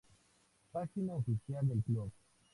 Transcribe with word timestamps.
Página 0.71 1.13
oficial 1.13 1.67
del 1.67 1.83
club 1.83 2.11